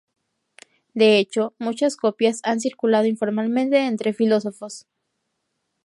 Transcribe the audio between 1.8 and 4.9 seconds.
copias han circulado informalmente entre filósofos.